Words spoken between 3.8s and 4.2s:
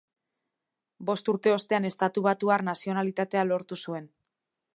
zuen.